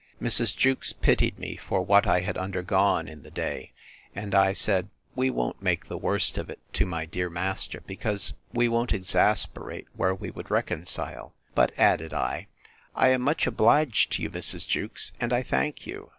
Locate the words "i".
2.07-2.21, 4.33-4.51, 12.15-12.47, 12.95-13.09, 15.31-15.43